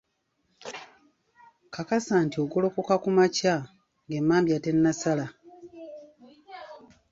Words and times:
Kakasa 1.75 2.15
nti 2.25 2.35
ogolokoka 2.43 2.95
kumakya 3.03 3.55
ng'emmambya 4.05 4.57
tennasala. 4.65 5.25